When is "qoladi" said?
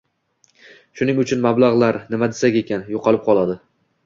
3.31-3.61